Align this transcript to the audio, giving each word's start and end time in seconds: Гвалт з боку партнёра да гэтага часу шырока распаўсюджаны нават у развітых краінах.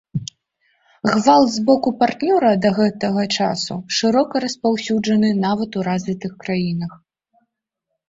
Гвалт 1.15 1.49
з 1.55 1.59
боку 1.67 1.89
партнёра 1.99 2.51
да 2.65 2.69
гэтага 2.81 3.27
часу 3.37 3.79
шырока 4.01 4.45
распаўсюджаны 4.49 5.29
нават 5.47 5.69
у 5.83 5.89
развітых 5.93 6.31
краінах. 6.45 7.01